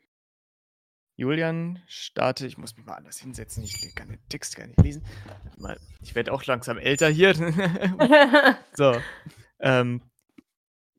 [1.16, 5.04] Julian starrte, ich muss mich mal anders hinsetzen, ich kann den Text gar nicht lesen.
[6.00, 7.34] Ich werde auch langsam älter hier.
[8.72, 8.96] so.
[9.60, 10.00] Ähm,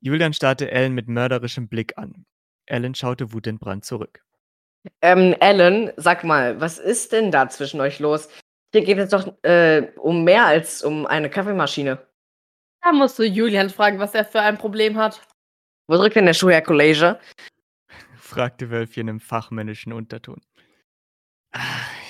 [0.01, 2.27] Julian starrte Ellen mit mörderischem Blick an.
[2.67, 4.23] Ellen schaute wutentbrannt zurück.
[5.01, 8.29] Ähm, Ellen, sag mal, was ist denn da zwischen euch los?
[8.71, 11.97] Hier geht es doch äh, um mehr als um eine Kaffeemaschine.
[12.83, 15.21] da musst du Julian fragen, was er für ein Problem hat.
[15.87, 17.19] Wo drückt denn der Schuh, Herr College?
[18.17, 20.41] fragte Wölfchen im fachmännischen Unterton.
[21.53, 21.59] Ah,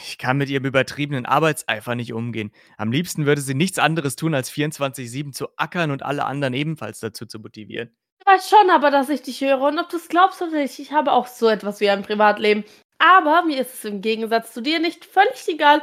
[0.03, 2.51] Ich kann mit ihrem übertriebenen Arbeitseifer nicht umgehen.
[2.77, 6.99] Am liebsten würde sie nichts anderes tun, als 24-7 zu ackern und alle anderen ebenfalls
[6.99, 7.95] dazu zu motivieren.
[8.19, 10.77] Ich weiß schon aber, dass ich dich höre und ob du es glaubst oder nicht,
[10.77, 12.63] ich habe auch so etwas wie ein Privatleben.
[12.99, 15.81] Aber mir ist es im Gegensatz zu dir nicht völlig egal,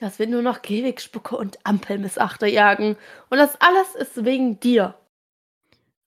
[0.00, 2.96] dass wir nur noch Gewigspucke und Ampelmissachter jagen.
[3.30, 4.98] Und das alles ist wegen dir.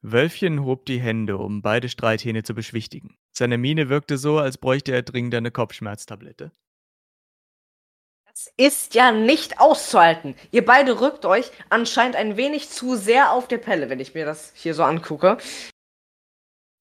[0.01, 3.17] Wölfchen hob die Hände, um beide Streithähne zu beschwichtigen.
[3.31, 6.51] Seine Miene wirkte so, als bräuchte er dringend eine Kopfschmerztablette.
[8.25, 10.35] Das ist ja nicht auszuhalten.
[10.51, 14.25] Ihr beide rückt euch anscheinend ein wenig zu sehr auf der Pelle, wenn ich mir
[14.25, 15.37] das hier so angucke.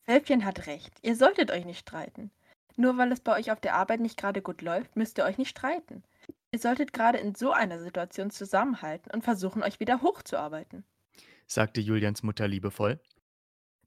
[0.07, 0.92] Wölfchen hat recht.
[1.02, 2.31] Ihr solltet euch nicht streiten.
[2.76, 5.37] Nur weil es bei euch auf der Arbeit nicht gerade gut läuft, müsst ihr euch
[5.37, 6.04] nicht streiten.
[6.52, 10.85] Ihr solltet gerade in so einer Situation zusammenhalten und versuchen, euch wieder hochzuarbeiten.
[11.48, 13.00] Sagte Julians Mutter liebevoll.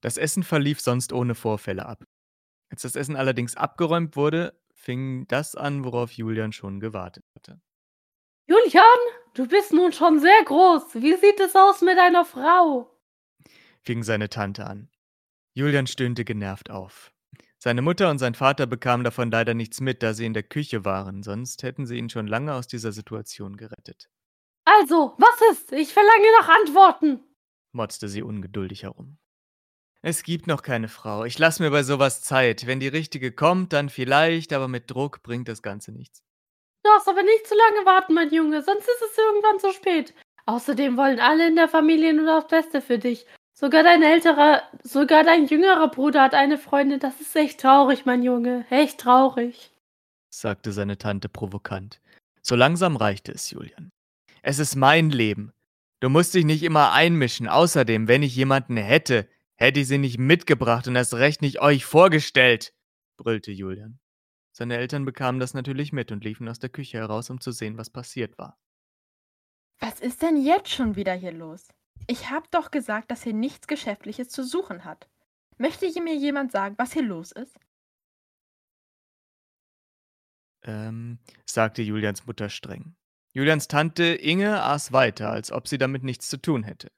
[0.01, 2.03] Das Essen verlief sonst ohne Vorfälle ab.
[2.69, 7.61] Als das Essen allerdings abgeräumt wurde, fing das an, worauf Julian schon gewartet hatte.
[8.47, 8.83] Julian,
[9.35, 10.95] du bist nun schon sehr groß.
[10.95, 12.87] Wie sieht es aus mit deiner Frau?
[13.83, 14.89] fing seine Tante an.
[15.53, 17.11] Julian stöhnte genervt auf.
[17.57, 20.83] Seine Mutter und sein Vater bekamen davon leider nichts mit, da sie in der Küche
[20.85, 24.09] waren, sonst hätten sie ihn schon lange aus dieser Situation gerettet,
[24.65, 25.71] Also, was ist?
[25.71, 27.23] Ich verlange nach Antworten.
[27.73, 29.17] Motzte sie ungeduldig herum.
[30.03, 31.25] Es gibt noch keine Frau.
[31.25, 32.65] Ich lasse mir bei sowas Zeit.
[32.65, 36.23] Wenn die richtige kommt, dann vielleicht, aber mit Druck bringt das Ganze nichts.
[36.83, 40.15] Du darfst aber nicht zu lange warten, mein Junge, sonst ist es irgendwann zu spät.
[40.47, 43.27] Außerdem wollen alle in der Familie nur das Beste für dich.
[43.53, 46.99] Sogar dein älterer, sogar dein jüngerer Bruder hat eine Freundin.
[46.99, 48.65] Das ist echt traurig, mein Junge.
[48.71, 49.71] Echt traurig.
[50.33, 52.01] sagte seine Tante provokant.
[52.41, 53.91] So langsam reichte es Julian.
[54.41, 55.53] Es ist mein Leben.
[56.01, 57.47] Du musst dich nicht immer einmischen.
[57.47, 61.85] Außerdem, wenn ich jemanden hätte, hätte ich sie nicht mitgebracht und erst recht nicht euch
[61.85, 62.73] vorgestellt,
[63.17, 63.99] brüllte Julian.
[64.51, 67.77] Seine Eltern bekamen das natürlich mit und liefen aus der Küche heraus, um zu sehen,
[67.77, 68.59] was passiert war.
[69.79, 71.67] Was ist denn jetzt schon wieder hier los?
[72.07, 75.07] Ich hab doch gesagt, dass hier nichts Geschäftliches zu suchen hat.
[75.59, 77.55] Möchte mir jemand sagen, was hier los ist?
[80.63, 82.95] Ähm, sagte Julians Mutter streng.
[83.33, 86.89] Julians Tante Inge aß weiter, als ob sie damit nichts zu tun hätte.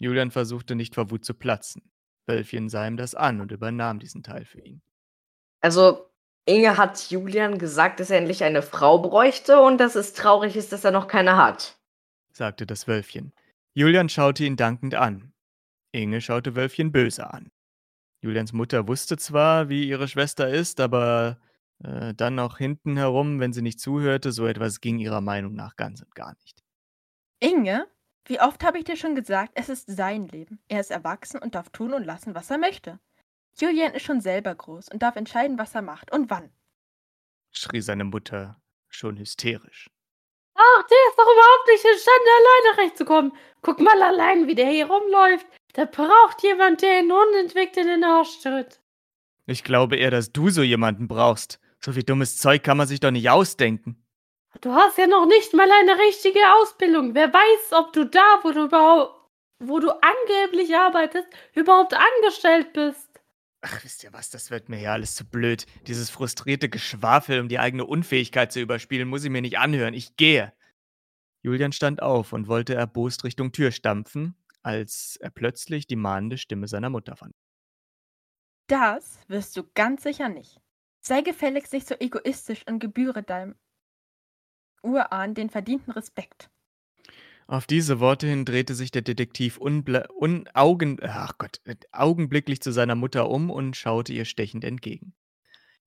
[0.00, 1.92] Julian versuchte nicht vor Wut zu platzen.
[2.26, 4.82] Wölfchen sah ihm das an und übernahm diesen Teil für ihn.
[5.60, 6.10] Also,
[6.44, 10.72] Inge hat Julian gesagt, dass er endlich eine Frau bräuchte und dass es traurig ist,
[10.72, 11.78] dass er noch keine hat.
[12.32, 13.32] sagte das Wölfchen.
[13.74, 15.32] Julian schaute ihn dankend an.
[15.92, 17.52] Inge schaute Wölfchen böse an.
[18.20, 21.38] Julians Mutter wusste zwar, wie ihre Schwester ist, aber
[21.84, 25.76] äh, dann auch hinten herum, wenn sie nicht zuhörte, so etwas ging ihrer Meinung nach
[25.76, 26.62] ganz und gar nicht.
[27.40, 27.86] Inge,
[28.26, 30.60] wie oft habe ich dir schon gesagt, es ist sein Leben.
[30.68, 33.00] Er ist erwachsen und darf tun und lassen, was er möchte.
[33.58, 36.50] Julian ist schon selber groß und darf entscheiden, was er macht und wann.
[37.50, 39.90] schrie seine Mutter schon hysterisch.
[40.54, 43.32] Ach, der ist doch überhaupt nicht imstande, alleine rechtzukommen.
[43.62, 45.46] Guck mal allein, wie der hier rumläuft.
[45.76, 48.80] Der braucht jemand, der ihn unentwegt in den Arsch tritt.
[49.46, 51.58] Ich glaube eher, dass du so jemanden brauchst.
[51.84, 54.02] So viel dummes Zeug kann man sich doch nicht ausdenken.
[54.60, 57.14] Du hast ja noch nicht mal eine richtige Ausbildung.
[57.14, 63.08] Wer weiß, ob du da, wo du überhaupt, wo du angeblich arbeitest, überhaupt angestellt bist.
[63.62, 65.66] Ach, wisst ihr was, das wird mir ja alles zu blöd.
[65.86, 69.94] Dieses frustrierte Geschwafel, um die eigene Unfähigkeit zu überspielen, muss ich mir nicht anhören.
[69.94, 70.52] Ich gehe.
[71.42, 76.68] Julian stand auf und wollte erbost Richtung Tür stampfen, als er plötzlich die mahnende Stimme
[76.68, 77.34] seiner Mutter fand.
[78.68, 80.61] Das wirst du ganz sicher nicht.
[81.04, 83.56] Sei gefälligst nicht so egoistisch und gebühre deinem
[84.84, 86.48] Urahn den verdienten Respekt.
[87.48, 90.96] Auf diese Worte hin drehte sich der Detektiv unaugen
[91.38, 91.60] Gott,
[91.90, 95.14] augenblicklich zu seiner Mutter um und schaute ihr stechend entgegen.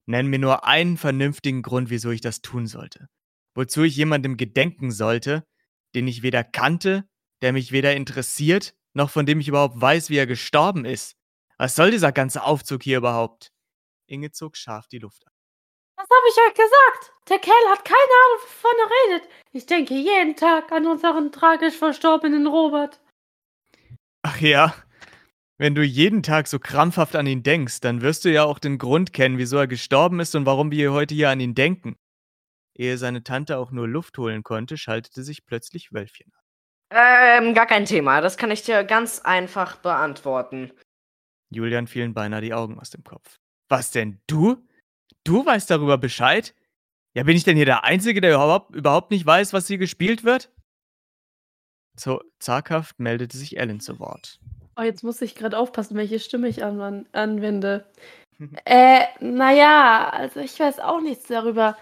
[0.05, 3.07] Nenn mir nur einen vernünftigen Grund, wieso ich das tun sollte.
[3.55, 5.47] Wozu ich jemandem gedenken sollte,
[5.95, 7.07] den ich weder kannte,
[7.41, 11.15] der mich weder interessiert, noch von dem ich überhaupt weiß, wie er gestorben ist.
[11.57, 13.54] Was soll dieser ganze Aufzug hier überhaupt?
[14.07, 15.33] Inge zog scharf die Luft an.
[15.97, 17.13] Was habe ich euch gesagt?
[17.29, 19.29] Der Kerl hat keine Ahnung, wovon er redet.
[19.51, 22.99] Ich denke jeden Tag an unseren tragisch verstorbenen Robert.
[24.21, 24.75] Ach ja,
[25.57, 28.77] wenn du jeden Tag so krampfhaft an ihn denkst, dann wirst du ja auch den
[28.77, 31.95] Grund kennen, wieso er gestorben ist und warum wir heute hier an ihn denken.
[32.77, 36.45] Ehe seine Tante auch nur Luft holen konnte, schaltete sich plötzlich Wölfchen an.
[36.97, 38.19] Ähm, gar kein Thema.
[38.19, 40.73] Das kann ich dir ganz einfach beantworten.
[41.49, 43.37] Julian fielen beinahe die Augen aus dem Kopf.
[43.69, 44.57] Was denn, du?
[45.23, 46.53] Du weißt darüber Bescheid?
[47.15, 50.23] Ja, bin ich denn hier der Einzige, der überhaupt, überhaupt nicht weiß, was hier gespielt
[50.23, 50.51] wird?
[51.97, 54.39] So zaghaft meldete sich Ellen zu Wort.
[54.77, 57.89] Oh, jetzt muss ich gerade aufpassen, welche Stimme ich an anwende.
[58.65, 61.77] äh, naja, also ich weiß auch nichts darüber.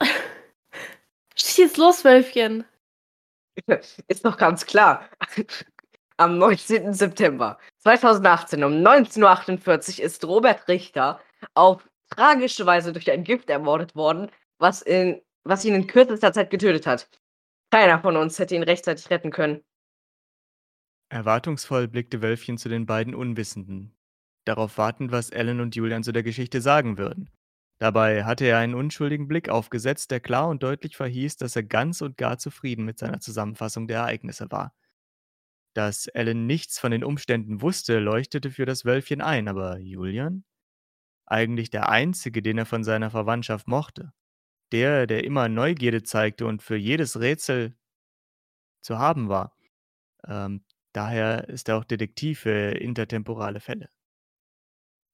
[1.36, 2.64] Schieß los, Wölfchen.
[4.08, 5.08] Ist doch ganz klar.
[6.16, 6.92] Am 19.
[6.92, 11.20] September 2018 um 19.48 Uhr ist Robert Richter
[11.54, 16.50] auf tragische Weise durch ein Gift ermordet worden, was, in, was ihn in kürzester Zeit
[16.50, 17.08] getötet hat.
[17.72, 19.62] Keiner von uns hätte ihn rechtzeitig retten können.
[21.08, 23.96] Erwartungsvoll blickte Wölfchen zu den beiden Unwissenden,
[24.44, 27.30] darauf wartend, was Ellen und Julian zu der Geschichte sagen würden.
[27.78, 32.00] Dabei hatte er einen unschuldigen Blick aufgesetzt, der klar und deutlich verhieß, dass er ganz
[32.00, 34.72] und gar zufrieden mit seiner Zusammenfassung der Ereignisse war.
[35.74, 40.44] Dass Ellen nichts von den Umständen wusste, leuchtete für das Wölfchen ein, aber Julian?
[41.26, 44.12] Eigentlich der Einzige, den er von seiner Verwandtschaft mochte.
[44.72, 47.76] Der, der immer Neugierde zeigte und für jedes Rätsel
[48.82, 49.56] zu haben war.
[50.26, 53.88] Ähm, daher ist er auch Detektiv für intertemporale Fälle.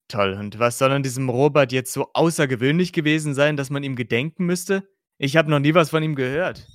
[0.09, 3.95] Toll, und was soll an diesem Robert jetzt so außergewöhnlich gewesen sein, dass man ihm
[3.95, 4.89] gedenken müsste?
[5.19, 6.67] Ich habe noch nie was von ihm gehört.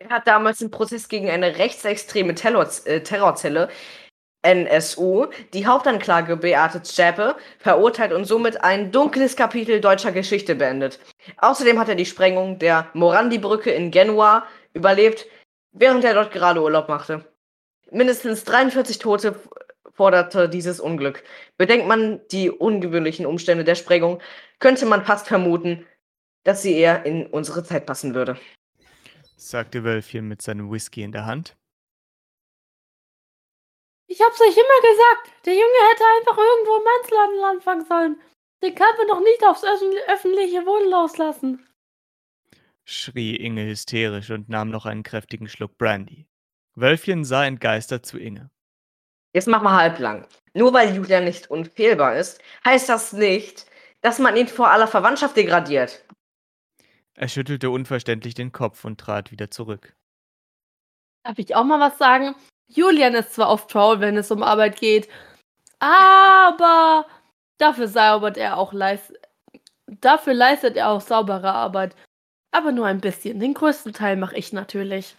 [0.00, 3.68] Er hat damals im Prozess gegen eine rechtsextreme Terror äh, Terrorzelle
[4.42, 11.00] NSU die Hauptanklage Beate Zschäpe verurteilt und somit ein dunkles Kapitel deutscher Geschichte beendet.
[11.38, 15.26] Außerdem hat er die Sprengung der Morandi-Brücke in Genua überlebt,
[15.72, 17.24] während er dort gerade Urlaub machte.
[17.90, 19.34] Mindestens 43 Tote
[19.94, 21.24] forderte dieses Unglück.
[21.56, 24.20] Bedenkt man die ungewöhnlichen Umstände der Sprengung,
[24.60, 25.84] könnte man fast vermuten,
[26.44, 28.38] dass sie eher in unsere Zeit passen würde.
[29.40, 31.56] Sagte Wölfchen mit seinem Whisky in der Hand.
[34.08, 38.20] Ich hab's euch immer gesagt, der Junge hätte einfach irgendwo im Einzelhandel anfangen sollen.
[38.64, 41.64] Den kann man doch nicht aufs öffentliche Wohl loslassen.
[42.84, 46.26] schrie Inge hysterisch und nahm noch einen kräftigen Schluck Brandy.
[46.74, 48.50] Wölfchen sah entgeistert zu Inge.
[49.34, 50.26] Jetzt mach mal halblang.
[50.52, 53.66] Nur weil Julian nicht unfehlbar ist, heißt das nicht,
[54.00, 56.04] dass man ihn vor aller Verwandtschaft degradiert.
[57.18, 59.96] Er schüttelte unverständlich den Kopf und trat wieder zurück.
[61.24, 62.36] Darf ich auch mal was sagen?
[62.68, 65.08] Julian ist zwar oft faul, wenn es um Arbeit geht,
[65.80, 67.06] aber
[67.58, 69.12] dafür zaubert er auch leist
[69.88, 71.96] dafür leistet er auch saubere Arbeit.
[72.50, 73.40] Aber nur ein bisschen.
[73.40, 75.16] Den größten Teil mache ich natürlich.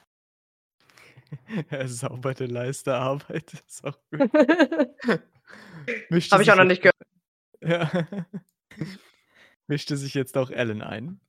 [1.69, 3.53] er sauberte Leisterarbeit.
[3.53, 4.33] Das ist auch gut.
[6.31, 6.95] Habe ich auch noch nicht gehört.
[7.61, 8.07] Ja.
[9.67, 11.19] Mischte sich jetzt auch Ellen ein.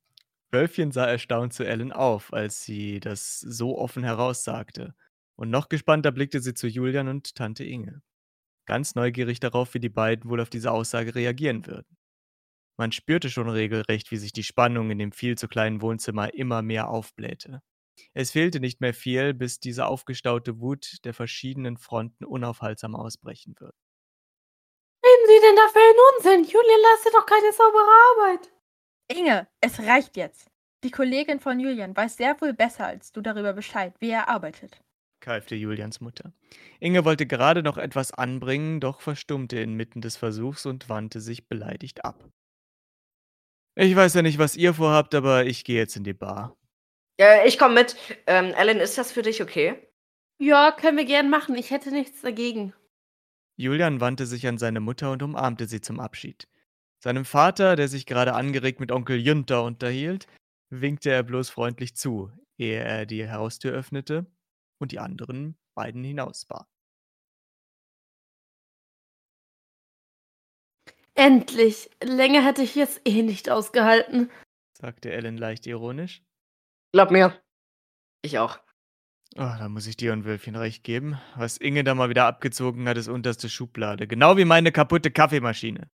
[0.52, 4.94] Wölfchen sah erstaunt zu Ellen auf, als sie das so offen heraussagte.
[5.36, 8.02] Und noch gespannter blickte sie zu Julian und Tante Inge.
[8.66, 11.96] ganz neugierig darauf, wie die beiden wohl auf diese Aussage reagieren würden.
[12.78, 16.62] Man spürte schon regelrecht, wie sich die Spannung in dem viel zu kleinen Wohnzimmer immer
[16.62, 17.62] mehr aufblähte.
[18.14, 23.76] Es fehlte nicht mehr viel, bis diese aufgestaute Wut der verschiedenen Fronten unaufhaltsam ausbrechen würde.
[25.04, 26.52] Reden Sie denn da für einen Unsinn?
[26.52, 28.50] Julian leistet doch keine saubere Arbeit.
[29.10, 30.50] Inge, es reicht jetzt.
[30.84, 34.80] Die Kollegin von Julian weiß sehr wohl besser als du darüber Bescheid, wie er arbeitet.
[35.20, 36.32] keifte Julians Mutter.
[36.80, 42.04] Inge wollte gerade noch etwas anbringen, doch verstummte inmitten des Versuchs und wandte sich beleidigt
[42.04, 42.24] ab.
[43.76, 46.56] Ich weiß ja nicht, was ihr vorhabt, aber ich gehe jetzt in die Bar.
[47.18, 47.96] Ja, ich komme mit.
[48.26, 49.76] Ähm, Ellen, ist das für dich okay?
[50.38, 51.54] Ja, können wir gern machen.
[51.54, 52.72] Ich hätte nichts dagegen.
[53.56, 56.48] Julian wandte sich an seine Mutter und umarmte sie zum Abschied.
[57.02, 60.26] Seinem Vater, der sich gerade angeregt mit Onkel Jünter unterhielt,
[60.70, 64.26] winkte er bloß freundlich zu, ehe er die Haustür öffnete
[64.78, 66.68] und die anderen beiden hinausbar.
[71.14, 71.90] Endlich.
[72.02, 74.30] Länger hätte ich es eh nicht ausgehalten.
[74.78, 76.22] sagte Ellen leicht ironisch.
[76.92, 77.38] Glaub mir.
[78.22, 78.58] Ich auch.
[79.36, 81.20] Oh, da muss ich dir und Wölfchen recht geben.
[81.36, 84.06] Was Inge da mal wieder abgezogen hat, ist unterste Schublade.
[84.06, 85.90] Genau wie meine kaputte Kaffeemaschine,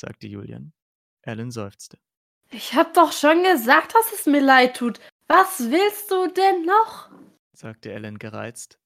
[0.00, 0.72] sagte Julian.
[1.22, 1.98] Ellen seufzte.
[2.50, 4.98] Ich hab doch schon gesagt, dass es mir leid tut.
[5.28, 7.10] Was willst du denn noch?
[7.52, 8.78] sagte Ellen gereizt.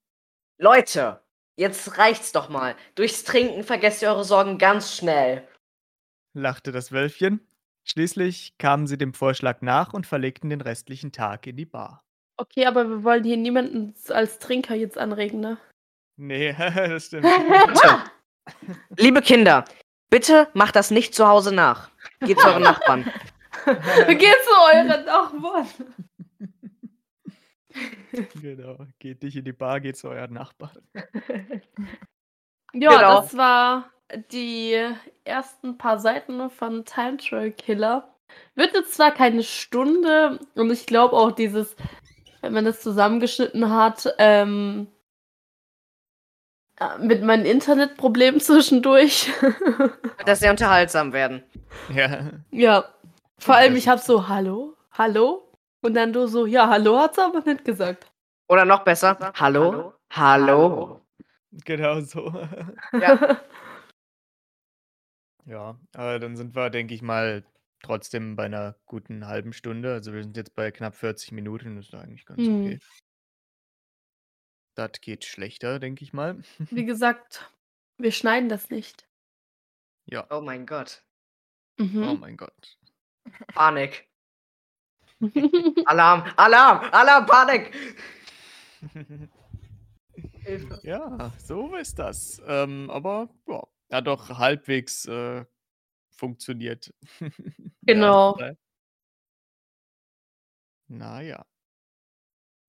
[0.58, 1.22] Leute,
[1.56, 2.76] jetzt reicht's doch mal.
[2.96, 5.46] Durchs Trinken vergesst ihr eure Sorgen ganz schnell.
[6.34, 7.40] lachte das Wölfchen.
[7.84, 12.02] Schließlich kamen sie dem Vorschlag nach und verlegten den restlichen Tag in die Bar.
[12.36, 15.58] Okay, aber wir wollen hier niemanden als Trinker jetzt anregen, ne?
[16.16, 17.26] Nee, das stimmt.
[18.98, 19.64] Liebe Kinder,
[20.14, 21.90] bitte macht das nicht zu Hause nach.
[22.20, 23.02] Geht zu euren Nachbarn.
[24.06, 25.66] Geht zu euren Nachbarn.
[28.40, 28.78] genau.
[29.00, 30.78] Geht nicht in die Bar, geht zu euren Nachbarn.
[32.72, 33.20] Ja, Genau.
[33.20, 33.90] das war
[34.30, 34.78] die
[35.24, 38.14] ersten paar Seiten von Time Trail Killer.
[38.54, 41.74] Wird jetzt zwar keine Stunde und ich glaube auch dieses,
[42.40, 44.93] wenn man das zusammengeschnitten hat, ähm, äh,
[46.98, 49.30] mit meinen Internetproblemen zwischendurch.
[49.40, 49.92] Wird
[50.26, 51.42] das sehr unterhaltsam werden.
[51.92, 52.30] Ja.
[52.50, 52.84] ja,
[53.38, 55.48] vor allem ich habe so Hallo, Hallo
[55.82, 58.10] und dann du so ja Hallo hat's aber nicht gesagt.
[58.48, 61.00] Oder noch besser, hallo, hallo.
[61.64, 62.32] Genau so.
[62.92, 63.40] Ja.
[65.46, 67.44] Ja, aber dann sind wir, denke ich mal,
[67.82, 69.92] trotzdem bei einer guten halben Stunde.
[69.92, 72.64] Also wir sind jetzt bei knapp 40 Minuten, das ist eigentlich ganz Hm.
[72.64, 72.78] okay.
[74.74, 76.42] Das geht schlechter, denke ich mal.
[76.58, 77.50] Wie gesagt,
[77.98, 79.08] wir schneiden das nicht.
[80.06, 80.26] Ja.
[80.30, 81.04] Oh mein Gott.
[81.78, 82.20] Oh Mhm.
[82.20, 82.78] mein Gott.
[83.48, 84.08] Panik.
[85.86, 87.72] Alarm, Alarm, Alarm, Panik.
[90.42, 90.80] Hilfe.
[90.82, 92.40] Ja, so ist das.
[92.46, 95.44] Ähm, aber ja, hat doch halbwegs äh,
[96.10, 96.92] funktioniert.
[97.82, 98.36] Genau.
[98.38, 98.58] erste Teil.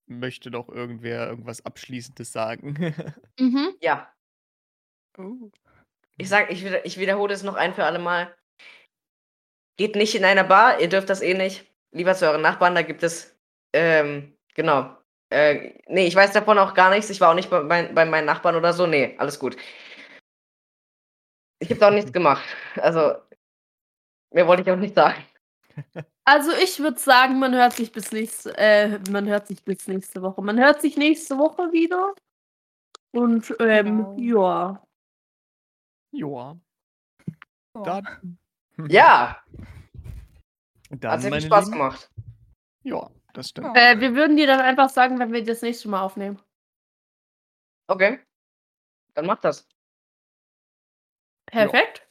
[0.06, 2.94] Möchte doch irgendwer irgendwas Abschließendes sagen?
[3.40, 3.74] mhm.
[3.80, 4.12] Ja,
[5.18, 5.50] Uh.
[6.18, 8.34] ich sag, ich, wieder, ich wiederhole es noch ein für alle Mal.
[9.78, 11.70] Geht nicht in einer Bar, ihr dürft das eh nicht.
[11.92, 13.38] Lieber zu euren Nachbarn, da gibt es,
[13.74, 14.96] ähm, genau.
[15.30, 17.10] Äh, nee, ich weiß davon auch gar nichts.
[17.10, 18.86] Ich war auch nicht bei, mein, bei meinen Nachbarn oder so.
[18.86, 19.56] Nee, alles gut.
[21.58, 22.44] Ich habe da auch nichts gemacht.
[22.76, 23.16] Also,
[24.32, 25.22] mehr wollte ich auch nicht sagen.
[26.28, 30.22] Also ich würde sagen, man hört sich bis nächste, äh, man hört sich bis nächste
[30.22, 30.42] Woche.
[30.42, 32.14] Man hört sich nächste Woche wieder.
[33.12, 34.82] Und ähm, ja.
[36.10, 36.58] Joa.
[37.74, 37.82] Oh.
[37.82, 38.38] Dann,
[38.88, 39.40] Ja,
[40.90, 42.10] dann hat sehr viel Spaß Lieben, gemacht.
[42.82, 43.76] Ja, das stimmt.
[43.76, 46.40] Äh, wir würden dir dann einfach sagen, wenn wir das nächste Mal aufnehmen.
[47.88, 48.20] Okay.
[49.14, 49.66] Dann macht das.
[51.46, 52.06] Perfekt.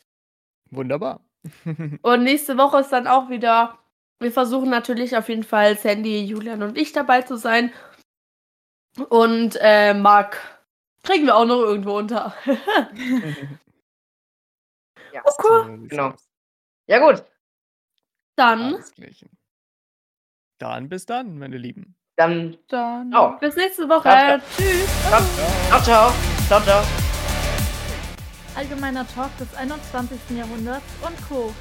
[0.71, 1.19] Wunderbar.
[2.01, 3.79] Und nächste Woche ist dann auch wieder.
[4.19, 7.73] Wir versuchen natürlich auf jeden Fall Sandy, Julian und ich dabei zu sein.
[9.09, 10.37] Und äh, Marc
[11.03, 12.33] kriegen wir auch noch irgendwo unter.
[15.15, 15.21] Ja.
[15.23, 15.87] okay.
[15.87, 16.13] Genau.
[16.87, 17.23] Ja, gut.
[18.35, 18.83] Dann.
[20.57, 21.95] Dann bis dann, meine Lieben.
[22.17, 23.13] Dann, Dann.
[23.15, 23.37] oh.
[23.39, 24.09] bis nächste Woche.
[24.09, 24.39] Ja, ja.
[24.39, 24.87] Tschüss.
[25.07, 26.11] Ciao, ciao.
[26.47, 26.61] Ciao, ciao.
[26.61, 26.83] ciao.
[28.55, 30.19] Allgemeiner Talk des 21.
[30.37, 31.53] Jahrhunderts und Co.